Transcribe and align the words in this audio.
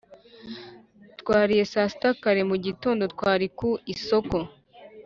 twariye 1.19 1.63
saa 1.71 1.89
sita 1.91 2.09
kare 2.21 2.41
mugihe 2.49 2.73
twari 3.13 3.45
ku 3.57 3.69
isoko. 3.93 4.37